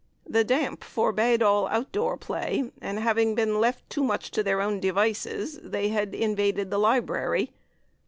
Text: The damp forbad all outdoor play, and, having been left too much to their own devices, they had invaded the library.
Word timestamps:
The 0.25 0.43
damp 0.43 0.83
forbad 0.83 1.43
all 1.43 1.67
outdoor 1.67 2.17
play, 2.17 2.71
and, 2.81 2.97
having 2.99 3.35
been 3.35 3.61
left 3.61 3.87
too 3.87 4.03
much 4.03 4.31
to 4.31 4.41
their 4.41 4.59
own 4.59 4.79
devices, 4.79 5.59
they 5.61 5.89
had 5.89 6.15
invaded 6.15 6.71
the 6.71 6.79
library. 6.79 7.51